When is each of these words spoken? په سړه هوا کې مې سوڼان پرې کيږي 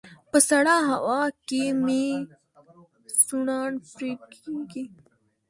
په 0.29 0.37
سړه 0.49 0.75
هوا 0.89 1.21
کې 1.47 1.63
مې 1.83 2.05
سوڼان 3.25 3.71
پرې 3.91 4.11
کيږي 4.41 4.83